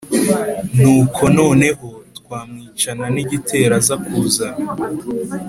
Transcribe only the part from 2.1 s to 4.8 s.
twamwicana nigitero azakuzana"